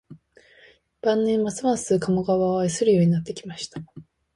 [1.03, 3.81] 晩年、ますます加茂川を愛するようになってきました